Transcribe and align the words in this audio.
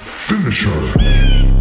Finisher. 0.00 1.59